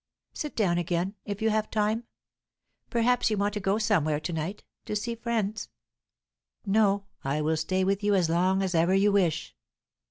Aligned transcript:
Sit 0.33 0.55
down 0.55 0.79
again, 0.79 1.13
if 1.25 1.43
you 1.43 1.51
have 1.51 1.69
time. 1.69 2.05
Perhaps 2.89 3.29
you 3.29 3.37
want 3.37 3.53
to 3.53 3.59
go 3.59 3.77
somewhere 3.77 4.19
to 4.19 4.33
night 4.33 4.63
to 4.85 4.95
see 4.95 5.13
friends?" 5.13 5.69
"No. 6.65 7.05
I 7.23 7.39
will 7.41 7.55
stay 7.55 7.83
with 7.83 8.03
you 8.03 8.15
as 8.15 8.27
long 8.27 8.63
as 8.63 8.73
ever 8.73 8.95
you 8.95 9.11
wish." 9.11 9.55